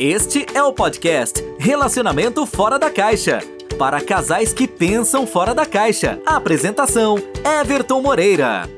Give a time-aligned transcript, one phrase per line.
[0.00, 3.40] Este é o podcast Relacionamento Fora da Caixa.
[3.76, 6.22] Para casais que pensam fora da caixa.
[6.24, 7.18] A apresentação:
[7.60, 8.70] Everton Moreira.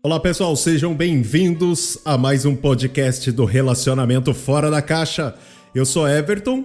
[0.00, 5.34] Olá pessoal, sejam bem-vindos a mais um podcast do Relacionamento Fora da Caixa.
[5.74, 6.64] Eu sou Everton,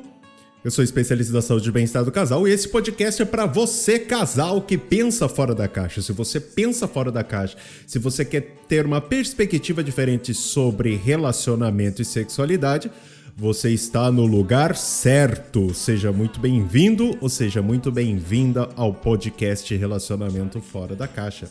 [0.63, 3.97] eu sou especialista da saúde e bem-estar do casal e esse podcast é para você,
[3.97, 6.03] casal, que pensa fora da caixa.
[6.03, 12.03] Se você pensa fora da caixa, se você quer ter uma perspectiva diferente sobre relacionamento
[12.03, 12.91] e sexualidade,
[13.39, 15.73] você está no lugar certo.
[15.73, 21.49] Seja muito bem-vindo ou seja muito bem-vinda ao podcast Relacionamento Fora da Caixa.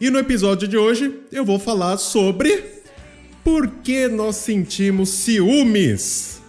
[0.00, 2.64] E no episódio de hoje eu vou falar sobre
[3.42, 6.40] por que nós sentimos ciúmes.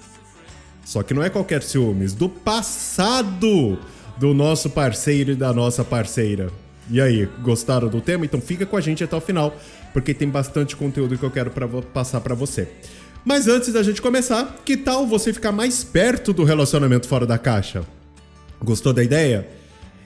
[0.85, 3.79] Só que não é qualquer ciúmes, do passado
[4.17, 6.51] do nosso parceiro e da nossa parceira.
[6.91, 8.23] E aí, gostaram do tema?
[8.23, 9.57] Então fica com a gente até o final,
[9.91, 12.67] porque tem bastante conteúdo que eu quero pra, passar para você.
[13.25, 17.39] Mas antes da gente começar, que tal você ficar mais perto do relacionamento fora da
[17.39, 17.83] caixa?
[18.63, 19.49] Gostou da ideia?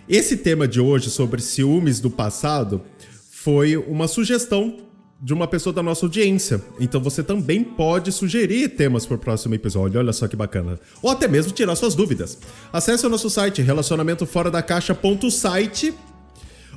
[0.08, 2.82] Esse tema de hoje sobre ciúmes do passado
[3.30, 4.78] foi uma sugestão
[5.22, 6.64] de uma pessoa da nossa audiência.
[6.80, 10.00] Então você também pode sugerir temas para o próximo episódio.
[10.00, 10.80] Olha só que bacana.
[11.02, 12.38] Ou até mesmo tirar suas dúvidas.
[12.72, 15.94] Acesse o nosso site relacionamentoforadacaixa.site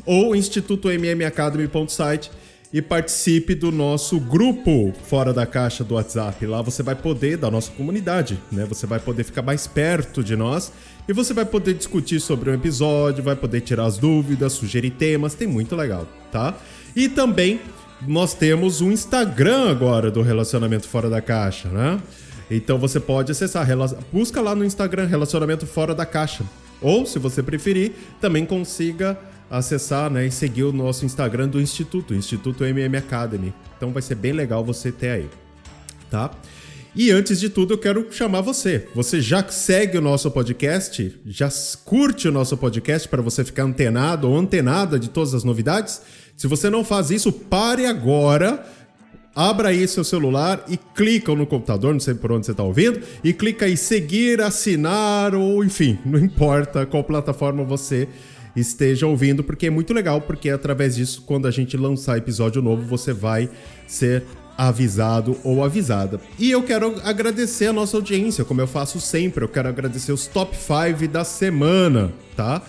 [0.05, 2.33] ou institutommmacademy.site
[2.73, 6.47] e participe do nosso grupo Fora da Caixa do WhatsApp.
[6.47, 8.65] Lá você vai poder, da nossa comunidade, né?
[8.67, 10.73] Você vai poder ficar mais perto de nós
[11.07, 15.35] e você vai poder discutir sobre um episódio, vai poder tirar as dúvidas, sugerir temas,
[15.35, 16.57] tem muito legal, tá?
[16.97, 17.61] E também
[18.07, 22.01] nós temos um Instagram agora do Relacionamento Fora da Caixa, né?
[22.51, 23.67] Então você pode acessar,
[24.13, 26.45] busca lá no Instagram Relacionamento Fora da Caixa.
[26.81, 29.17] Ou, se você preferir, também consiga
[29.53, 33.53] acessar né, e seguir o nosso Instagram do Instituto, Instituto MM Academy.
[33.77, 35.31] Então vai ser bem legal você ter aí,
[36.11, 36.31] tá?
[36.97, 38.89] E antes de tudo, eu quero chamar você.
[38.95, 41.21] Você já segue o nosso podcast?
[41.27, 41.51] Já
[41.85, 46.01] curte o nosso podcast para você ficar antenado ou antenada de todas as novidades?
[46.37, 48.67] Se você não faz isso, pare agora.
[49.35, 53.01] Abra aí seu celular e clica no computador, não sei por onde você está ouvindo,
[53.25, 58.07] e clica aí seguir, assinar ou enfim, não importa qual plataforma você
[58.55, 62.83] esteja ouvindo, porque é muito legal, porque através disso, quando a gente lançar episódio novo,
[62.83, 63.49] você vai
[63.87, 64.25] ser
[64.57, 66.21] avisado ou avisada.
[66.39, 70.27] E eu quero agradecer a nossa audiência, como eu faço sempre, eu quero agradecer os
[70.27, 72.63] top 5 da semana, tá?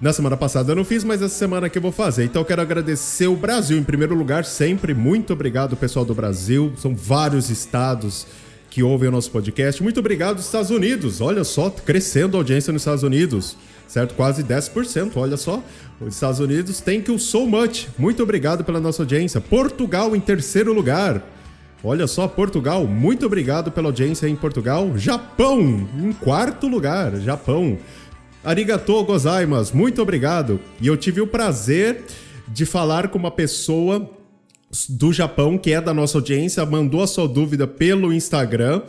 [0.00, 2.24] Na semana passada eu não fiz, mas essa semana que eu vou fazer.
[2.24, 4.94] Então eu quero agradecer o Brasil em primeiro lugar, sempre.
[4.94, 6.72] Muito obrigado, pessoal do Brasil.
[6.76, 8.24] São vários estados
[8.70, 9.82] que ouvem o nosso podcast.
[9.82, 11.20] Muito obrigado, Estados Unidos.
[11.20, 13.56] Olha só, crescendo a audiência nos Estados Unidos
[13.88, 14.14] certo?
[14.14, 15.62] Quase 10%, olha só.
[16.00, 17.88] Os Estados Unidos, thank you so much.
[17.98, 19.40] Muito obrigado pela nossa audiência.
[19.40, 21.20] Portugal em terceiro lugar.
[21.82, 24.96] Olha só, Portugal, muito obrigado pela audiência em Portugal.
[24.96, 27.78] Japão em quarto lugar, Japão.
[28.44, 30.60] Arigatou gozaimasu, muito obrigado.
[30.80, 32.04] E eu tive o prazer
[32.46, 34.10] de falar com uma pessoa
[34.88, 38.82] do Japão que é da nossa audiência, mandou a sua dúvida pelo Instagram.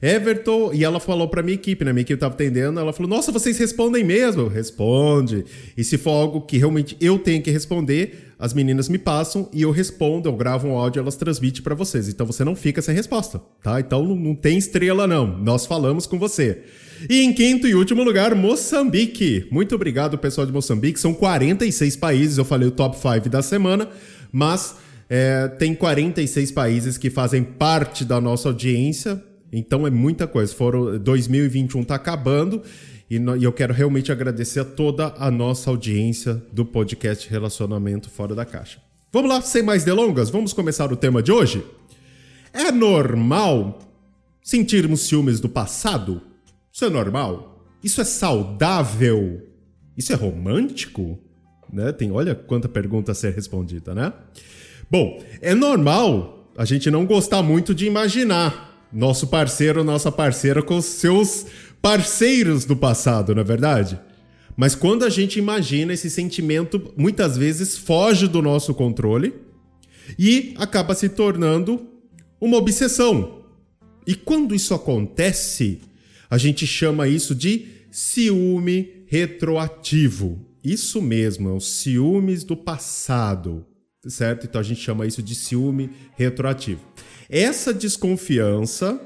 [0.00, 1.92] Everton, e ela falou pra minha equipe, né?
[1.92, 4.48] Minha equipe tava atendendo, ela falou: Nossa, vocês respondem mesmo?
[4.48, 5.44] Responde.
[5.76, 9.62] E se for algo que realmente eu tenho que responder, as meninas me passam e
[9.62, 12.08] eu respondo, eu gravo um áudio, elas transmitem para vocês.
[12.08, 13.80] Então você não fica sem resposta, tá?
[13.80, 15.26] Então não, não tem estrela, não.
[15.38, 16.62] Nós falamos com você.
[17.08, 19.46] E em quinto e último lugar, Moçambique.
[19.50, 20.98] Muito obrigado, pessoal de Moçambique.
[20.98, 23.88] São 46 países, eu falei o top 5 da semana,
[24.32, 24.76] mas
[25.08, 29.22] é, tem 46 países que fazem parte da nossa audiência.
[29.52, 30.54] Então é muita coisa.
[30.54, 32.62] Foram 2021 está acabando
[33.08, 38.10] e, no, e eu quero realmente agradecer a toda a nossa audiência do podcast Relacionamento
[38.10, 38.80] Fora da Caixa.
[39.12, 41.64] Vamos lá, sem mais delongas, vamos começar o tema de hoje.
[42.52, 43.78] É normal
[44.42, 46.20] sentirmos ciúmes do passado?
[46.72, 47.64] Isso é normal?
[47.82, 49.42] Isso é saudável?
[49.96, 51.18] Isso é romântico?
[51.72, 51.92] Né?
[51.92, 54.12] Tem, olha quanta pergunta a ser respondida, né?
[54.90, 60.80] Bom, é normal a gente não gostar muito de imaginar nosso parceiro, nossa parceira com
[60.80, 61.46] seus
[61.82, 63.98] parceiros do passado, não é verdade?
[64.56, 69.34] Mas quando a gente imagina esse sentimento, muitas vezes foge do nosso controle
[70.18, 71.86] e acaba se tornando
[72.40, 73.44] uma obsessão.
[74.06, 75.80] E quando isso acontece,
[76.30, 80.44] a gente chama isso de ciúme retroativo.
[80.64, 83.64] Isso mesmo, é os ciúmes do passado,
[84.08, 84.46] certo?
[84.46, 86.80] Então a gente chama isso de ciúme retroativo.
[87.28, 89.00] Essa desconfiança,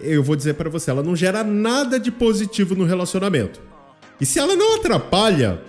[0.00, 3.60] eu vou dizer para você, ela não gera nada de positivo no relacionamento.
[4.20, 5.62] E se ela não atrapalha,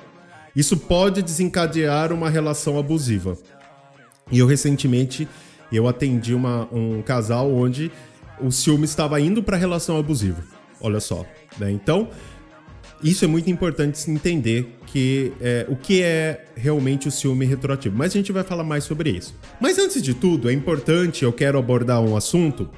[0.56, 3.38] isso pode desencadear uma relação abusiva.
[4.32, 5.28] E eu recentemente
[5.72, 7.92] eu atendi uma, um casal onde
[8.40, 10.44] o ciúme estava indo para relação abusiva.
[10.80, 11.26] Olha só,
[11.58, 11.72] né?
[11.72, 12.10] Então,
[13.04, 17.96] isso é muito importante se entender que é, o que é realmente o ciúme retroativo.
[17.96, 19.36] Mas a gente vai falar mais sobre isso.
[19.60, 22.70] Mas antes de tudo, é importante, eu quero abordar um assunto.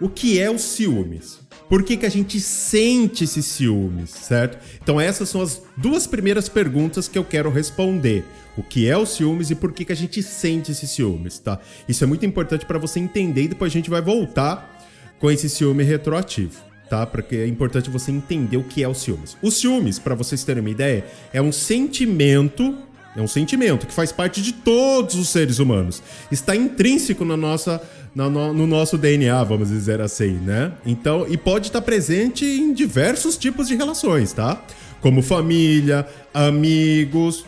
[0.00, 1.40] O que é o ciúmes?
[1.68, 4.58] Por que, que a gente sente esses ciúmes, certo?
[4.82, 8.24] Então essas são as duas primeiras perguntas que eu quero responder.
[8.56, 11.60] O que é o ciúmes e por que, que a gente sente esses ciúmes, tá?
[11.88, 14.76] Isso é muito importante para você entender e depois a gente vai voltar
[15.20, 17.06] com esse ciúme retroativo tá?
[17.06, 19.36] Porque é importante você entender o que é o ciúmes.
[19.42, 22.76] O ciúmes, para vocês terem uma ideia, é um sentimento,
[23.16, 26.02] é um sentimento que faz parte de todos os seres humanos.
[26.30, 27.82] Está intrínseco na nossa
[28.14, 30.72] no, no, nosso DNA, vamos dizer assim, né?
[30.84, 34.60] Então, e pode estar presente em diversos tipos de relações, tá?
[35.00, 37.44] Como família, amigos,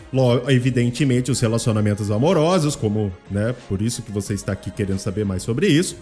[0.46, 3.54] evidentemente os relacionamentos amorosos, como, né?
[3.69, 5.96] Por isso que você está aqui querendo saber mais sobre isso.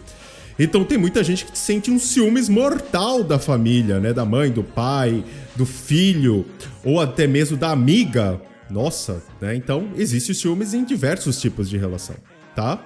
[0.58, 4.12] Então tem muita gente que sente um ciúmes mortal da família, né?
[4.12, 5.24] Da mãe, do pai,
[5.54, 6.44] do filho,
[6.84, 8.40] ou até mesmo da amiga.
[8.68, 9.54] Nossa, né?
[9.54, 12.16] Então existe ciúmes em diversos tipos de relação,
[12.56, 12.84] tá?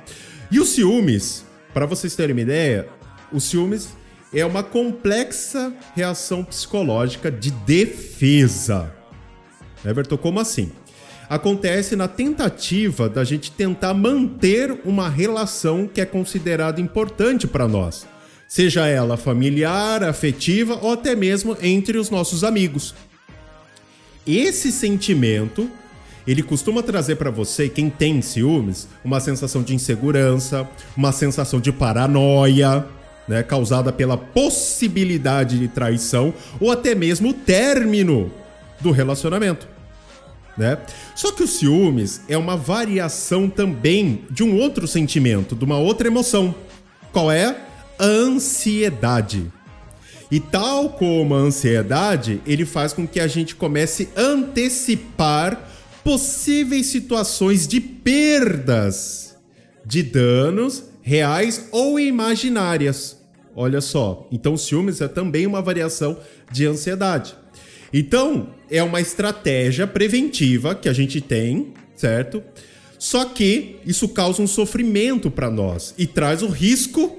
[0.50, 2.86] E os ciúmes, para vocês terem uma ideia,
[3.32, 3.88] os ciúmes
[4.34, 8.92] é uma complexa reação psicológica de defesa.
[9.84, 10.70] Everton, como assim?
[11.32, 18.06] Acontece na tentativa da gente tentar manter uma relação que é considerada importante para nós,
[18.46, 22.94] seja ela familiar, afetiva ou até mesmo entre os nossos amigos.
[24.26, 25.70] Esse sentimento
[26.26, 31.72] ele costuma trazer para você, quem tem ciúmes, uma sensação de insegurança, uma sensação de
[31.72, 32.84] paranoia,
[33.26, 38.30] né, causada pela possibilidade de traição ou até mesmo o término
[38.82, 39.71] do relacionamento
[40.56, 40.78] né?
[41.14, 46.08] Só que o ciúmes é uma variação também de um outro sentimento, de uma outra
[46.08, 46.54] emoção.
[47.12, 47.56] Qual é?
[47.98, 49.50] A ansiedade.
[50.30, 55.68] E tal como a ansiedade, ele faz com que a gente comece a antecipar
[56.02, 59.36] possíveis situações de perdas,
[59.84, 63.18] de danos reais ou imaginárias.
[63.54, 66.18] Olha só, então ciúmes é também uma variação
[66.50, 67.34] de ansiedade.
[67.92, 72.42] Então, é uma estratégia preventiva que a gente tem, certo?
[72.98, 77.18] Só que isso causa um sofrimento para nós e traz o risco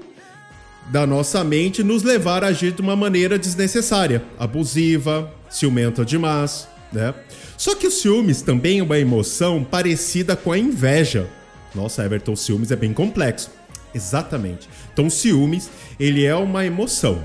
[0.90, 7.14] da nossa mente nos levar a agir de uma maneira desnecessária, abusiva, ciumenta demais, né?
[7.56, 11.28] Só que o ciúmes também é uma emoção parecida com a inveja.
[11.74, 13.50] Nossa, Everton, o ciúmes é bem complexo.
[13.94, 14.68] Exatamente.
[14.92, 17.22] Então, o ciúmes, ele é uma emoção.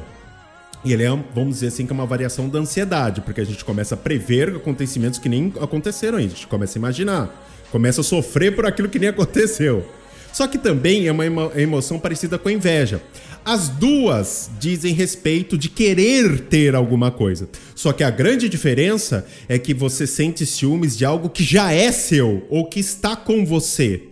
[0.84, 3.66] E ele é, vamos dizer assim, que é uma variação da ansiedade, porque a gente
[3.66, 6.18] começa a prever acontecimentos que nem aconteceram.
[6.18, 9.86] A gente começa a imaginar, começa a sofrer por aquilo que nem aconteceu.
[10.32, 13.02] Só que também é uma emoção parecida com a inveja.
[13.44, 17.50] As duas dizem respeito de querer ter alguma coisa.
[17.74, 21.92] Só que a grande diferença é que você sente ciúmes de algo que já é
[21.92, 24.09] seu ou que está com você.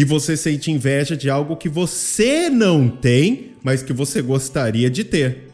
[0.00, 5.04] E você sente inveja de algo que você não tem, mas que você gostaria de
[5.04, 5.50] ter.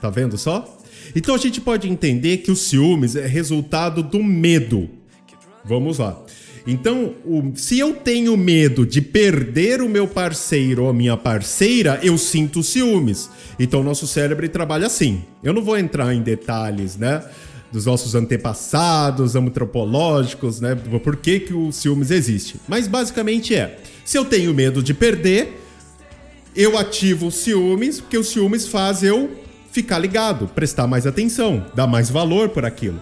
[0.00, 0.78] Tá vendo só?
[1.16, 4.88] Então a gente pode entender que o ciúmes é resultado do medo.
[5.64, 6.16] Vamos lá.
[6.64, 7.14] Então,
[7.56, 12.62] se eu tenho medo de perder o meu parceiro ou a minha parceira, eu sinto
[12.62, 13.28] ciúmes.
[13.58, 15.24] Então, nosso cérebro trabalha assim.
[15.42, 17.24] Eu não vou entrar em detalhes, né?
[17.70, 20.74] Dos nossos antepassados antropológicos, né?
[20.74, 22.56] Por que, que o ciúmes existe.
[22.66, 25.60] Mas basicamente é: se eu tenho medo de perder,
[26.56, 29.30] eu ativo o ciúmes, porque o ciúmes faz eu
[29.70, 33.00] ficar ligado, prestar mais atenção, dar mais valor por aquilo.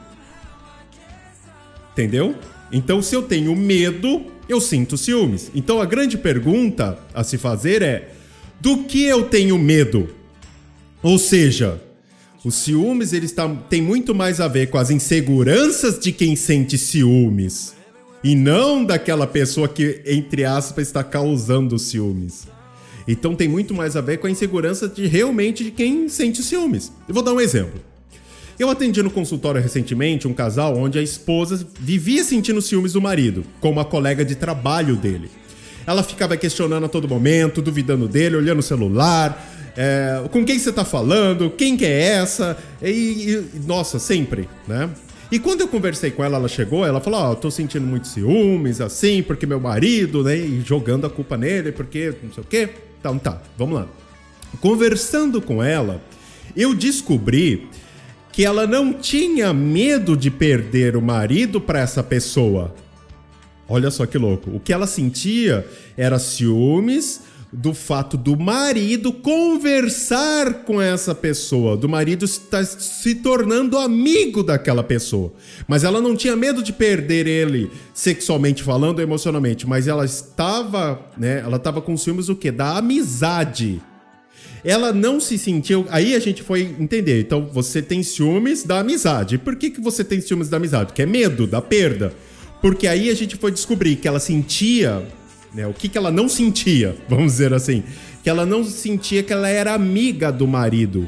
[1.92, 2.35] Entendeu?
[2.70, 5.50] Então, se eu tenho medo, eu sinto ciúmes.
[5.54, 8.12] Então, a grande pergunta a se fazer é:
[8.61, 10.08] do que eu tenho medo?
[11.02, 11.80] Ou seja,
[12.46, 16.78] o ciúmes ele está, tem muito mais a ver com as inseguranças de quem sente
[16.78, 17.74] ciúmes
[18.22, 22.46] e não daquela pessoa que, entre aspas, está causando ciúmes.
[23.08, 26.92] Então tem muito mais a ver com a insegurança de realmente de quem sente ciúmes.
[27.08, 27.80] Eu vou dar um exemplo.
[28.56, 33.42] Eu atendi no consultório recentemente um casal onde a esposa vivia sentindo ciúmes do marido,
[33.60, 35.28] com uma colega de trabalho dele.
[35.84, 40.73] Ela ficava questionando a todo momento, duvidando dele, olhando o celular, é, com quem você
[40.73, 44.88] tá falando, quem que é essa, e, e, nossa, sempre, né?
[45.30, 48.12] E quando eu conversei com ela, ela chegou, ela falou: Ó, oh, tô sentindo muitos
[48.12, 50.37] ciúmes, assim, porque meu marido, né?
[50.37, 52.68] E jogando a culpa nele, porque não sei o quê.
[53.00, 53.88] Então tá, vamos lá.
[54.61, 56.00] Conversando com ela,
[56.56, 57.68] eu descobri
[58.33, 62.75] que ela não tinha medo de perder o marido para essa pessoa.
[63.68, 64.50] Olha só que louco.
[64.50, 65.66] O que ela sentia
[65.97, 67.23] era ciúmes
[67.56, 74.84] do fato do marido conversar com essa pessoa, do marido estar se tornando amigo daquela
[74.84, 75.32] pessoa.
[75.66, 81.40] Mas ela não tinha medo de perder ele sexualmente falando, emocionalmente, mas ela estava, né,
[81.40, 82.52] ela estava com ciúmes do quê?
[82.52, 83.80] Da amizade.
[84.62, 85.86] Ela não se sentiu.
[85.88, 87.20] Aí a gente foi entender.
[87.20, 89.38] Então você tem ciúmes da amizade.
[89.38, 90.88] Por que, que você tem ciúmes da amizade?
[90.88, 92.12] Porque é medo da perda.
[92.60, 95.06] Porque aí a gente foi descobrir que ela sentia
[95.56, 95.66] né?
[95.66, 97.82] O que, que ela não sentia, vamos dizer assim.
[98.22, 101.06] Que ela não sentia que ela era amiga do marido.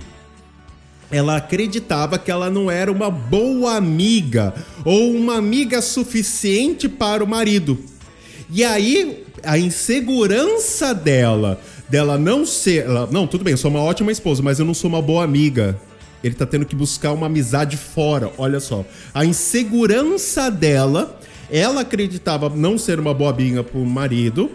[1.11, 7.27] Ela acreditava que ela não era uma boa amiga ou uma amiga suficiente para o
[7.27, 7.79] marido.
[8.51, 12.85] E aí, a insegurança dela, dela não ser.
[12.85, 15.25] Ela, não, tudo bem, eu sou uma ótima esposa, mas eu não sou uma boa
[15.25, 15.79] amiga.
[16.23, 18.31] Ele tá tendo que buscar uma amizade fora.
[18.37, 18.85] Olha só.
[19.15, 21.18] A insegurança dela
[21.51, 24.51] ela acreditava não ser uma amiga pro marido.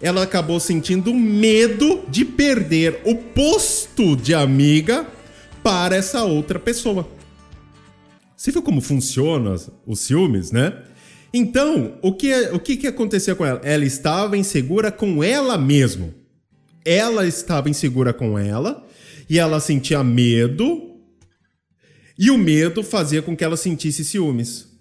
[0.00, 5.06] Ela acabou sentindo medo de perder o posto de amiga
[5.62, 7.08] para essa outra pessoa.
[8.36, 9.54] Você viu como funciona
[9.86, 10.76] os ciúmes, né?
[11.32, 13.60] Então, o que, o que, que acontecia com ela?
[13.62, 16.12] Ela estava insegura com ela mesma.
[16.84, 18.84] Ela estava insegura com ela
[19.30, 20.90] e ela sentia medo.
[22.18, 24.71] E o medo fazia com que ela sentisse ciúmes.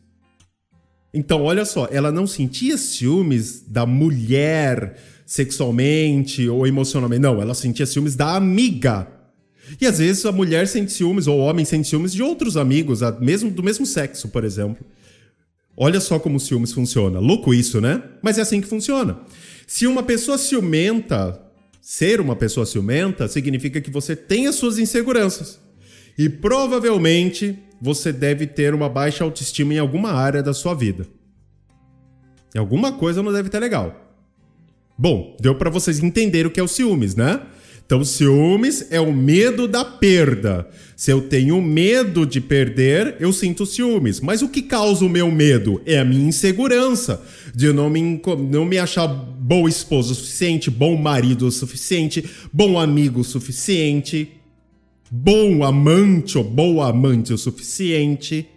[1.13, 7.21] Então, olha só, ela não sentia ciúmes da mulher sexualmente ou emocionalmente.
[7.21, 9.07] Não, ela sentia ciúmes da amiga.
[9.79, 12.99] E às vezes a mulher sente ciúmes, ou o homem sente ciúmes de outros amigos,
[13.19, 14.85] mesmo do mesmo sexo, por exemplo.
[15.75, 17.19] Olha só como o ciúmes funciona.
[17.19, 18.03] Louco isso, né?
[18.21, 19.19] Mas é assim que funciona.
[19.65, 21.41] Se uma pessoa ciumenta,
[21.81, 25.59] ser uma pessoa ciumenta, significa que você tem as suas inseguranças.
[26.17, 31.07] E provavelmente você deve ter uma baixa autoestima em alguma área da sua vida.
[32.53, 34.13] Em alguma coisa não deve ter legal.
[34.97, 37.41] Bom, deu para vocês entenderem o que é o ciúmes, né?
[37.83, 40.69] Então, ciúmes é o medo da perda.
[40.95, 44.21] Se eu tenho medo de perder, eu sinto ciúmes.
[44.21, 45.81] Mas o que causa o meu medo?
[45.85, 47.21] É a minha insegurança
[47.53, 52.23] de não me, não me achar bom esposo o suficiente, bom marido o suficiente,
[52.53, 54.40] bom amigo o suficiente
[55.13, 58.47] bom amante ou boa amante o suficiente.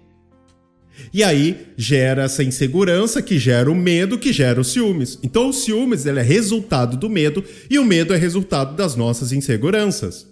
[1.12, 5.18] E aí gera essa insegurança que gera o medo, que gera os ciúmes.
[5.25, 9.32] Então o ciúmes ele é resultado do medo e o medo é resultado das nossas
[9.32, 10.30] inseguranças.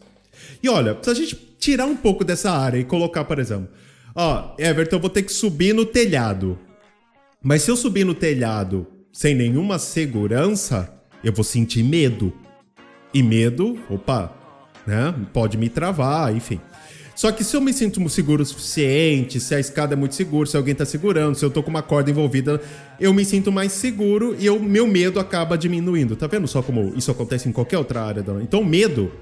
[0.62, 3.68] E olha, se a gente tirar um pouco dessa área e colocar, por exemplo,
[4.14, 6.56] ó, Everton, eu vou ter que subir no telhado.
[7.42, 12.32] Mas se eu subir no telhado sem nenhuma segurança, eu vou sentir medo.
[13.12, 14.41] E medo, opa,
[14.86, 15.14] né?
[15.32, 16.60] Pode me travar, enfim.
[17.14, 20.48] Só que se eu me sinto seguro o suficiente, se a escada é muito segura,
[20.48, 22.60] se alguém está segurando, se eu tô com uma corda envolvida,
[22.98, 26.16] eu me sinto mais seguro e o meu medo acaba diminuindo.
[26.16, 28.22] Tá vendo só como isso acontece em qualquer outra área?
[28.22, 28.42] Da...
[28.42, 29.12] Então, medo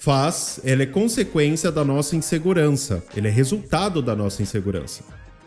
[0.00, 5.02] faz, ele é consequência da nossa insegurança, ele é resultado da nossa insegurança.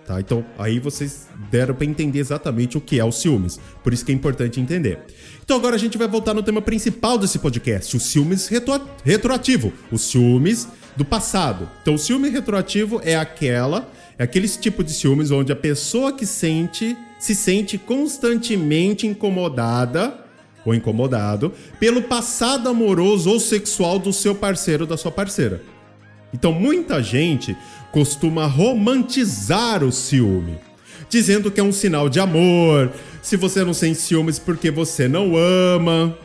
[0.05, 0.19] Tá?
[0.19, 3.59] Então, aí vocês deram para entender exatamente o que é o ciúmes.
[3.83, 4.99] Por isso que é importante entender.
[5.45, 9.71] Então, agora a gente vai voltar no tema principal desse podcast, o ciúmes retro retroativo,
[9.91, 11.69] o ciúmes do passado.
[11.83, 13.87] Então, o ciúme retroativo é aquela,
[14.17, 20.19] é aquele tipo de ciúmes onde a pessoa que sente se sente constantemente incomodada
[20.65, 25.61] ou incomodado pelo passado amoroso ou sexual do seu parceiro ou da sua parceira.
[26.33, 27.55] Então, muita gente
[27.91, 30.57] costuma romantizar o ciúme,
[31.15, 32.91] dizendo que é um sinal de amor,
[33.21, 36.17] se você não sente ciúmes porque você não ama,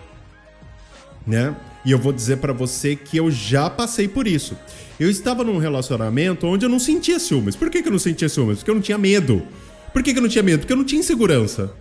[1.25, 1.55] né?
[1.85, 4.59] E eu vou dizer para você que eu já passei por isso.
[4.99, 7.55] Eu estava num relacionamento onde eu não sentia ciúmes.
[7.55, 8.59] Por que, que eu não sentia ciúmes?
[8.59, 9.41] Porque eu não tinha medo.
[9.93, 10.59] Por que, que eu não tinha medo?
[10.59, 11.73] Porque eu não tinha insegurança.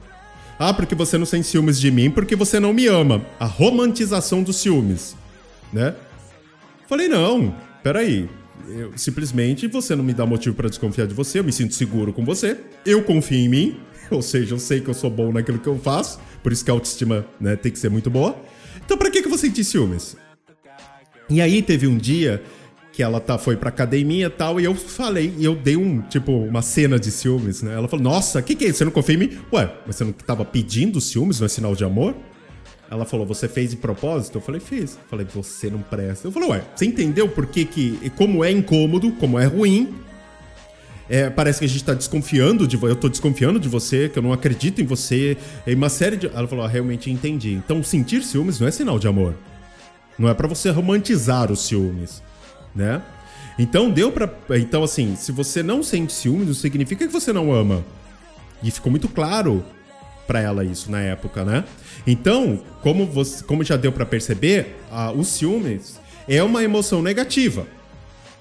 [0.59, 3.25] Ah, porque você não sente ciúmes de mim porque você não me ama.
[3.39, 5.15] A romantização dos ciúmes,
[5.73, 5.95] né?
[6.87, 8.29] Falei, não, peraí
[8.67, 12.11] eu, simplesmente você não me dá motivo para desconfiar de você, eu me sinto seguro
[12.11, 13.79] com você, eu confio em mim,
[14.11, 16.71] ou seja, eu sei que eu sou bom naquilo que eu faço, por isso que
[16.71, 18.35] a autoestima né, tem que ser muito boa.
[18.83, 20.17] Então, para que, que eu vou sentir ciúmes?
[21.29, 22.41] E aí teve um dia
[22.91, 26.01] que ela tá, foi pra academia e tal, e eu falei, e eu dei um,
[26.01, 27.73] tipo, uma cena de ciúmes, né?
[27.73, 28.79] Ela falou, nossa, o que, que é isso?
[28.79, 29.39] Você não confia em mim?
[29.53, 32.15] Ué, mas você não tava pedindo ciúmes, não é sinal de amor?
[32.91, 34.39] Ela falou, você fez de propósito?
[34.39, 34.93] Eu falei, fiz.
[34.93, 36.27] Eu falei, você não presta.
[36.27, 38.09] Eu falei, ué, você entendeu por que que...
[38.15, 39.93] Como é incômodo, como é ruim.
[41.07, 42.91] É, parece que a gente tá desconfiando de você.
[42.91, 45.37] Eu tô desconfiando de você, que eu não acredito em você.
[45.67, 46.27] E uma série de...
[46.27, 47.53] Ela falou, ah, realmente entendi.
[47.53, 49.35] Então, sentir ciúmes não é sinal de amor.
[50.17, 52.23] Não é para você romantizar os ciúmes,
[52.75, 53.01] né?
[53.57, 57.53] Então, deu para Então, assim, se você não sente ciúmes, não significa que você não
[57.53, 57.85] ama.
[58.63, 59.63] E ficou muito claro
[60.29, 61.63] para ela isso na época, né?
[62.05, 67.65] Então, como, você, como já deu para perceber, a, os ciúmes é uma emoção negativa,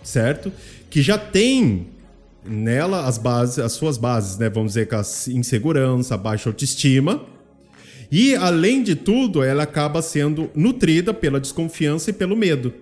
[0.02, 0.52] certo?
[0.90, 1.86] Que já tem
[2.44, 4.50] nela as bases, as suas bases, né?
[4.50, 7.24] Vamos dizer que a insegurança, a baixa autoestima.
[8.12, 12.74] E além de tudo, ela acaba sendo nutrida pela desconfiança e pelo medo.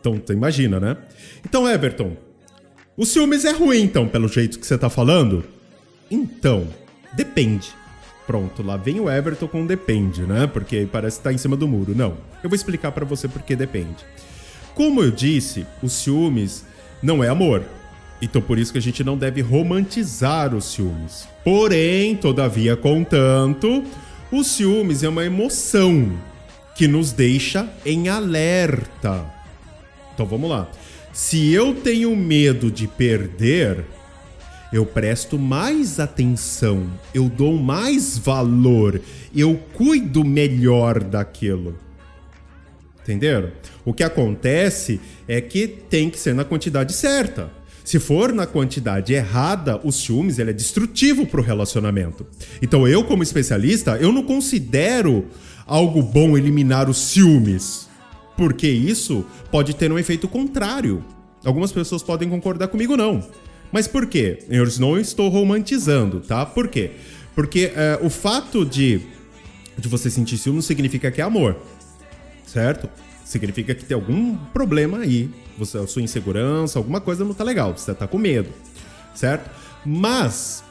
[0.00, 0.98] Então, tu imagina, né?
[1.42, 2.14] Então, Everton,
[2.94, 5.44] o ciúmes é ruim, então, pelo jeito que você tá falando?
[6.10, 6.68] Então,
[7.14, 7.74] depende.
[8.26, 10.46] Pronto, lá vem o Everton com depende, né?
[10.46, 11.94] Porque parece que tá em cima do muro.
[11.94, 14.04] Não, eu vou explicar para você porque depende.
[14.74, 16.64] Como eu disse, o ciúmes
[17.02, 17.62] não é amor.
[18.22, 21.28] Então por isso que a gente não deve romantizar os ciúmes.
[21.44, 23.84] Porém, todavia, contanto,
[24.32, 26.10] o ciúmes é uma emoção
[26.74, 29.24] que nos deixa em alerta.
[30.14, 30.68] Então vamos lá.
[31.12, 33.84] Se eu tenho medo de perder,
[34.74, 39.00] eu presto mais atenção, eu dou mais valor,
[39.32, 41.78] eu cuido melhor daquilo.
[43.00, 43.52] Entenderam?
[43.84, 47.52] O que acontece é que tem que ser na quantidade certa.
[47.84, 52.26] Se for na quantidade errada, o ciúmes ele é destrutivo para o relacionamento.
[52.60, 55.26] Então eu, como especialista, eu não considero
[55.68, 57.88] algo bom eliminar os ciúmes,
[58.36, 61.04] porque isso pode ter um efeito contrário.
[61.44, 63.22] Algumas pessoas podem concordar comigo, não.
[63.74, 64.38] Mas por quê?
[64.48, 66.46] Eu não estou romantizando, tá?
[66.46, 66.92] Por quê?
[67.34, 69.00] Porque é, o fato de,
[69.76, 71.56] de você sentir ciúme não significa que é amor,
[72.46, 72.88] certo?
[73.24, 75.28] Significa que tem algum problema aí.
[75.58, 77.76] Você, a sua insegurança, alguma coisa não tá legal.
[77.76, 78.48] Você tá com medo,
[79.12, 79.50] certo?
[79.84, 80.62] Mas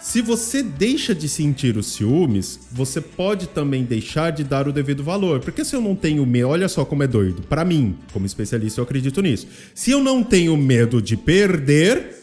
[0.00, 5.02] se você deixa de sentir os ciúmes, você pode também deixar de dar o devido
[5.02, 5.40] valor.
[5.40, 7.42] Porque se eu não tenho medo, olha só como é doido.
[7.42, 9.48] Para mim, como especialista, eu acredito nisso.
[9.74, 12.16] Se eu não tenho medo de perder,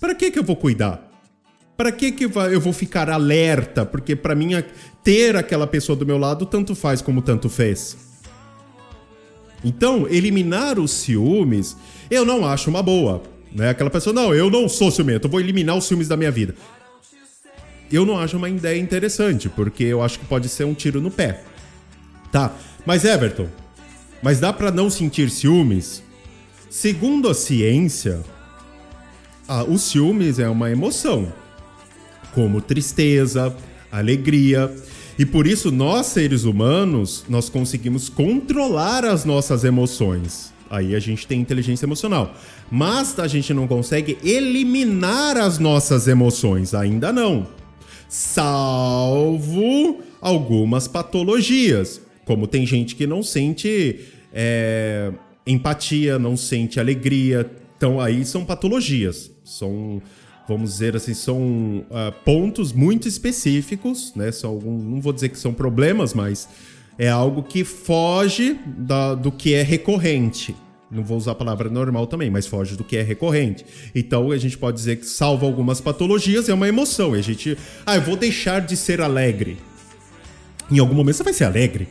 [0.00, 1.08] para que que eu vou cuidar?
[1.76, 3.86] Para que que eu vou ficar alerta?
[3.86, 4.50] Porque para mim
[5.02, 7.96] ter aquela pessoa do meu lado tanto faz como tanto fez.
[9.64, 11.76] Então, eliminar os ciúmes,
[12.10, 13.22] eu não acho uma boa.
[13.52, 13.70] Né?
[13.70, 16.54] Aquela pessoa, não, eu não sou ciumento, eu vou eliminar os ciúmes da minha vida.
[17.92, 21.10] Eu não acho uma ideia interessante, porque eu acho que pode ser um tiro no
[21.10, 21.42] pé.
[22.30, 22.54] Tá,
[22.86, 23.48] mas Everton,
[24.22, 26.02] mas dá para não sentir ciúmes?
[26.70, 28.20] Segundo a ciência,
[29.52, 31.32] ah, os ciúmes é uma emoção,
[32.32, 33.52] como tristeza,
[33.90, 34.72] alegria.
[35.18, 40.52] E por isso nós seres humanos, nós conseguimos controlar as nossas emoções.
[40.70, 42.32] Aí a gente tem inteligência emocional.
[42.70, 47.48] Mas a gente não consegue eliminar as nossas emoções, ainda não.
[48.08, 52.00] Salvo algumas patologias.
[52.24, 53.98] Como tem gente que não sente
[54.32, 55.10] é,
[55.44, 57.50] empatia, não sente alegria.
[57.76, 59.39] Então aí são patologias.
[59.50, 60.00] São
[60.48, 64.32] vamos dizer assim, são uh, pontos muito específicos, né?
[64.32, 66.48] São algum, não vou dizer que são problemas, mas
[66.98, 70.56] é algo que foge da, do que é recorrente.
[70.90, 73.64] Não vou usar a palavra normal também, mas foge do que é recorrente.
[73.94, 77.14] Então a gente pode dizer que salva algumas patologias, é uma emoção.
[77.14, 79.56] E a gente, ah, eu vou deixar de ser alegre.
[80.68, 81.88] Em algum momento você vai ser alegre.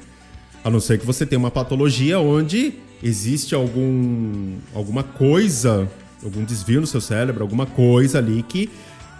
[0.63, 5.89] A não ser que você tenha uma patologia onde existe algum, alguma coisa
[6.23, 8.69] algum desvio no seu cérebro, alguma coisa ali que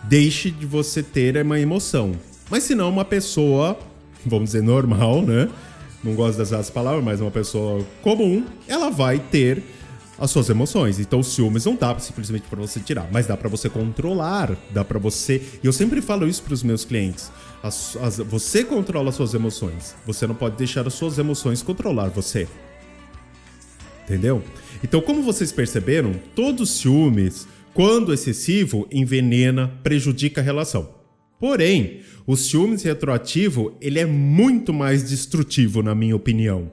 [0.04, 2.14] deixe de você ter uma emoção.
[2.50, 3.78] Mas se não, uma pessoa,
[4.26, 5.50] vamos dizer, normal, né?
[6.04, 9.62] Não gosto dessas palavras, mas uma pessoa comum, ela vai ter
[10.18, 11.00] as suas emoções.
[11.00, 15.00] Então, ciúmes não dá simplesmente para você tirar, mas dá para você controlar, dá para
[15.00, 15.42] você.
[15.64, 17.32] E eu sempre falo isso para os meus clientes.
[17.64, 19.96] As, as, você controla as suas emoções.
[20.06, 22.48] Você não pode deixar as suas emoções controlar você.
[24.06, 24.44] Entendeu?
[24.84, 30.96] Então, como vocês perceberam, todo ciúmes, quando excessivo, envenena, prejudica a relação.
[31.40, 36.72] Porém, o ciúmes retroativo, ele é muito mais destrutivo, na minha opinião.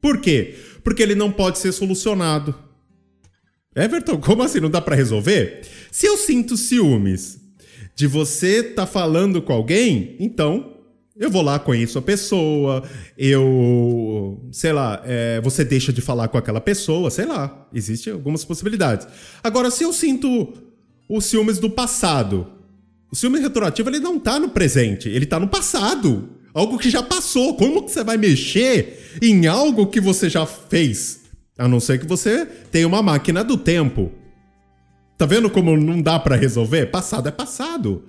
[0.00, 0.54] Por quê?
[0.82, 2.54] Porque ele não pode ser solucionado.
[3.74, 5.62] Everton, como assim não dá para resolver?
[5.90, 7.38] Se eu sinto ciúmes
[7.94, 10.79] de você tá falando com alguém, então
[11.20, 12.82] eu vou lá, conheço a pessoa,
[13.18, 14.40] eu.
[14.50, 17.68] Sei lá, é, você deixa de falar com aquela pessoa, sei lá.
[17.74, 19.06] Existem algumas possibilidades.
[19.44, 20.54] Agora, se eu sinto
[21.06, 22.46] os ciúmes do passado,
[23.12, 26.30] o ciúme retroativo ele não tá no presente, ele tá no passado.
[26.54, 27.54] Algo que já passou.
[27.54, 31.20] Como que você vai mexer em algo que você já fez?
[31.58, 34.10] A não ser que você tenha uma máquina do tempo.
[35.18, 36.86] Tá vendo como não dá para resolver?
[36.86, 38.04] Passado é passado.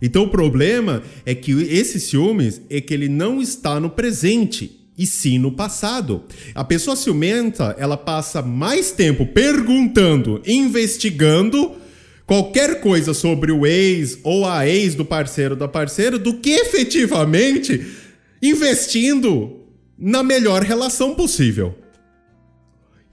[0.00, 5.06] Então o problema é que esse ciúmes é que ele não está no presente e
[5.06, 6.24] sim no passado.
[6.54, 11.72] A pessoa ciumenta, ela passa mais tempo perguntando, investigando
[12.26, 17.84] qualquer coisa sobre o ex ou a ex do parceiro da parceira do que efetivamente
[18.42, 19.60] investindo
[19.98, 21.74] na melhor relação possível.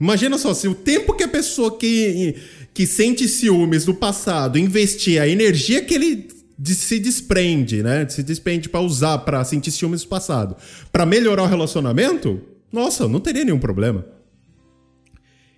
[0.00, 2.36] Imagina só, se o tempo que a pessoa que,
[2.72, 6.28] que sente ciúmes do passado investir a energia que ele
[6.64, 8.08] se desprende, né?
[8.08, 10.56] Se desprende para usar para sentir ciúmes do passado,
[10.90, 12.40] para melhorar o relacionamento,
[12.72, 14.04] nossa, não teria nenhum problema.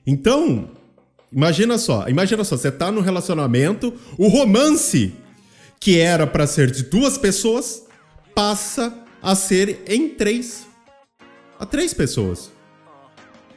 [0.07, 0.71] Então,
[1.33, 5.15] imagina só, imagina só, você tá no relacionamento, o romance
[5.79, 7.87] que era para ser de duas pessoas
[8.35, 10.67] passa a ser em três.
[11.59, 12.51] A três pessoas.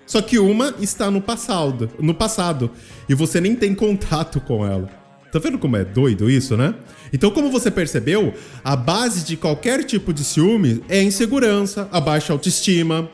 [0.06, 2.72] Só que uma está no passado, no passado,
[3.08, 5.03] e você nem tem contato com ela.
[5.34, 6.76] Tá vendo como é doido isso, né?
[7.12, 12.32] Então, como você percebeu, a base de qualquer tipo de ciúme é insegurança, a baixa
[12.32, 13.10] autoestima.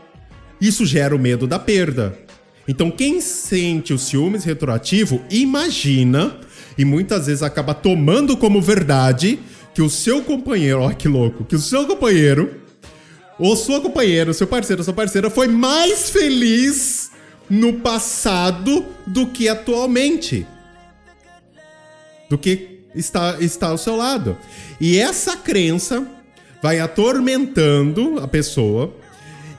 [0.60, 2.20] Isso gera o medo da perda.
[2.68, 6.36] Então, quem sente o ciúmes retroativo, imagina
[6.78, 9.40] e muitas vezes acaba tomando como verdade
[9.74, 12.54] que o seu companheiro, ó que louco, que o seu companheiro
[13.40, 17.12] ou sua companheira, seu parceiro, sua parceira foi mais feliz
[17.50, 20.46] no passado do que atualmente.
[22.30, 24.38] Do que está, está ao seu lado.
[24.80, 26.08] E essa crença
[26.62, 28.94] vai atormentando a pessoa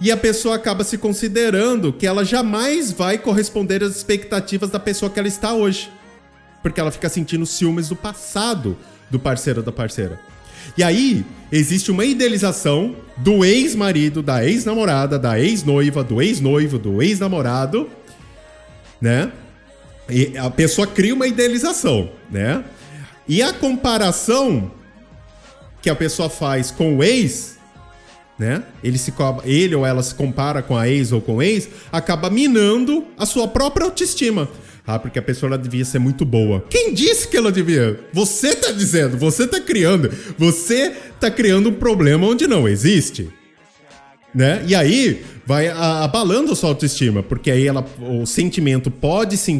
[0.00, 5.10] e a pessoa acaba se considerando que ela jamais vai corresponder às expectativas da pessoa
[5.10, 5.90] que ela está hoje.
[6.62, 8.76] Porque ela fica sentindo ciúmes do passado
[9.10, 10.20] do parceiro da parceira.
[10.76, 17.90] E aí, existe uma idealização do ex-marido, da ex-namorada, da ex-noiva, do ex-noivo, do ex-namorado,
[19.00, 19.32] né?
[20.12, 22.64] E a pessoa cria uma idealização, né?
[23.28, 24.70] E a comparação
[25.80, 27.58] que a pessoa faz com o ex,
[28.38, 28.62] né?
[28.82, 29.12] Ele, se,
[29.44, 33.26] ele ou ela se compara com a ex ou com o ex, acaba minando a
[33.26, 34.48] sua própria autoestima.
[34.86, 36.64] Ah, porque a pessoa devia ser muito boa.
[36.68, 38.00] Quem disse que ela devia?
[38.12, 40.10] Você tá dizendo, você tá criando.
[40.36, 43.30] Você tá criando um problema onde não existe.
[44.34, 44.62] Né?
[44.66, 49.50] E aí vai abalando a sua autoestima, porque aí ela, o sentimento pode se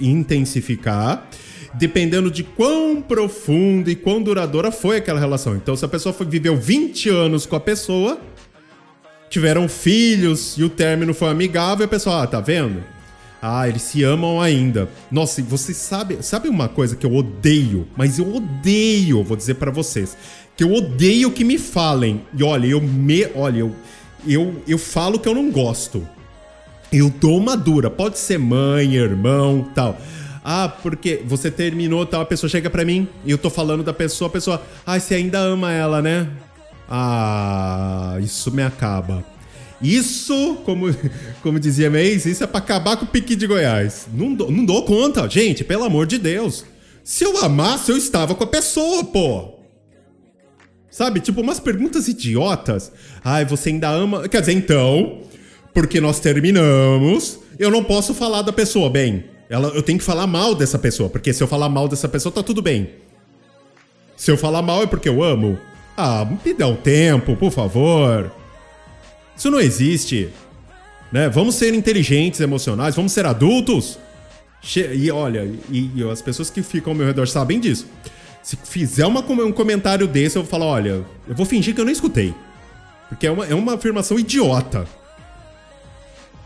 [0.00, 1.28] intensificar
[1.74, 5.54] dependendo de quão profundo e quão duradoura foi aquela relação.
[5.54, 8.18] Então, se a pessoa viveu 20 anos com a pessoa,
[9.28, 12.82] tiveram filhos e o término foi amigável, a pessoa, ah, tá vendo?
[13.40, 14.88] Ah, eles se amam ainda.
[15.10, 19.70] Nossa, você sabe, sabe uma coisa que eu odeio, mas eu odeio, vou dizer para
[19.70, 20.16] vocês,
[20.56, 22.22] que eu odeio que me falem.
[22.36, 23.76] E olha, eu me, olha, eu
[24.26, 26.06] eu, eu falo que eu não gosto.
[26.92, 29.98] Eu dou uma dura, pode ser mãe, irmão, tal.
[30.44, 33.92] Ah, porque você terminou, tal, a pessoa chega para mim e eu tô falando da
[33.92, 36.28] pessoa, a pessoa, ah, você ainda ama ela, né?
[36.88, 39.24] Ah, isso me acaba.
[39.82, 40.86] Isso, como,
[41.42, 44.06] como dizia Meis, isso é pra acabar com o pique de Goiás.
[44.12, 46.64] Não, não dou conta, gente, pelo amor de Deus.
[47.02, 49.55] Se eu amasse, eu estava com a pessoa, pô.
[50.96, 51.20] Sabe?
[51.20, 52.90] Tipo, umas perguntas idiotas.
[53.22, 54.26] Ai, você ainda ama.
[54.30, 55.20] Quer dizer, então,
[55.74, 59.26] porque nós terminamos, eu não posso falar da pessoa bem.
[59.50, 62.32] Ela, eu tenho que falar mal dessa pessoa, porque se eu falar mal dessa pessoa,
[62.32, 62.92] tá tudo bem.
[64.16, 65.58] Se eu falar mal é porque eu amo.
[65.98, 68.32] Ah, me dá um tempo, por favor.
[69.36, 70.30] Isso não existe.
[71.12, 71.28] Né?
[71.28, 73.98] Vamos ser inteligentes, emocionais, vamos ser adultos.
[74.74, 77.86] E olha, e, e, as pessoas que ficam ao meu redor sabem disso.
[78.46, 81.84] Se fizer uma, um comentário desse, eu vou falar: olha, eu vou fingir que eu
[81.84, 82.32] não escutei.
[83.08, 84.86] Porque é uma, é uma afirmação idiota.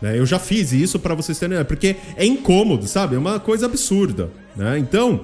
[0.01, 0.17] Né?
[0.17, 1.63] Eu já fiz isso para vocês terem.
[1.63, 3.15] Porque é incômodo, sabe?
[3.15, 4.31] É uma coisa absurda.
[4.55, 4.79] Né?
[4.79, 5.21] Então.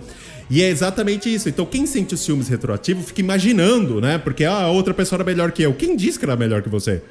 [0.51, 1.49] E é exatamente isso.
[1.49, 4.19] Então, quem sente os ciúmes retroativos fica imaginando, né?
[4.19, 5.73] Porque ah, a outra pessoa era melhor que eu.
[5.73, 7.01] Quem disse que era melhor que você?